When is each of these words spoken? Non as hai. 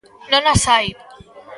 Non 0.31 0.43
as 0.53 0.63
hai. 0.71 0.87